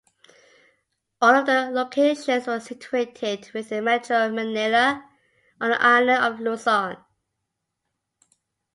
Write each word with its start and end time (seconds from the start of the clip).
All 1.21 1.35
of 1.35 1.45
the 1.45 1.69
locations 1.69 2.47
were 2.47 2.59
situated 2.59 3.51
within 3.53 3.83
Metro 3.83 4.31
Manila 4.31 5.07
on 5.59 5.69
the 5.69 5.79
island 5.79 6.23
of 6.25 6.39
Luzon. 6.39 6.97